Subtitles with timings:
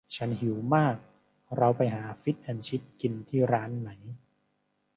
[0.15, 0.95] ฉันหิวมาก
[1.57, 3.89] เราไปหาฟิชแอนด์ชิพกินที่ร้านไหม